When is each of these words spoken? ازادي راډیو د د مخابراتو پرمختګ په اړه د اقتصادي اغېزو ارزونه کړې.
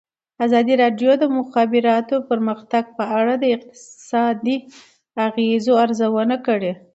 ازادي 0.45 0.73
راډیو 0.83 1.11
د 1.17 1.21
د 1.21 1.25
مخابراتو 1.37 2.15
پرمختګ 2.29 2.83
په 2.97 3.03
اړه 3.19 3.33
د 3.39 3.43
اقتصادي 3.55 4.57
اغېزو 5.27 5.73
ارزونه 5.83 6.35
کړې. 6.47 6.71